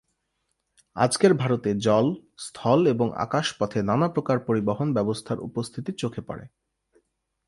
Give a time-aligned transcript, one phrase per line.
[0.95, 2.05] আজকের ভারতে জল,
[2.37, 6.45] স্থল এবং আকাশপথে নানা প্রকার পরিবহন ব্যবস্থার উপস্থিতি চোখে পড়ে।